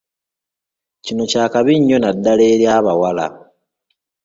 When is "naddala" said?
1.99-2.43